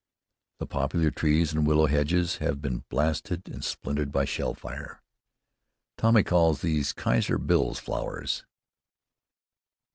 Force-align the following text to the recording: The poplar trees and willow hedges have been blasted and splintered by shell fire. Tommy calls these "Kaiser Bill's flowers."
The 0.57 0.65
poplar 0.65 1.11
trees 1.11 1.53
and 1.53 1.67
willow 1.67 1.85
hedges 1.85 2.37
have 2.37 2.59
been 2.59 2.85
blasted 2.89 3.47
and 3.47 3.63
splintered 3.63 4.11
by 4.11 4.25
shell 4.25 4.55
fire. 4.55 5.03
Tommy 5.95 6.23
calls 6.23 6.61
these 6.63 6.91
"Kaiser 6.91 7.37
Bill's 7.37 7.77
flowers." 7.77 8.43